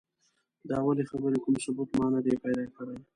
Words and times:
د 0.67 0.69
اولې 0.81 1.03
خبرې 1.11 1.37
کوم 1.43 1.55
ثبوت 1.63 1.89
ما 1.97 2.05
نه 2.13 2.19
دی 2.25 2.33
پیدا 2.43 2.63
کړی. 2.77 2.97